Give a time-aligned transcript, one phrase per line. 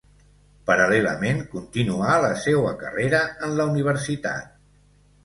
[0.69, 4.49] Paral·lelament continuà la seua carrera en la universitat.